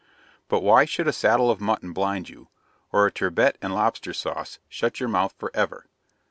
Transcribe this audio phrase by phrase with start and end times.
[0.49, 2.47] But why should a saddle of mutton blind you,
[2.91, 5.85] or a turbot and lobster sauce shut your mouth for ever?